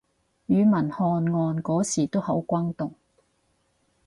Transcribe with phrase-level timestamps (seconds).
[0.47, 2.95] 庾文翰案嗰時都好轟動